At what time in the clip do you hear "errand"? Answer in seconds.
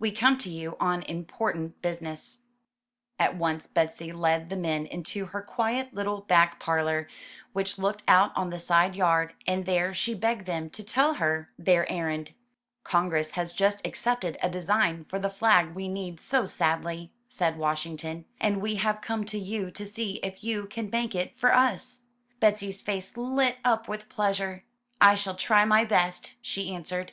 11.90-12.32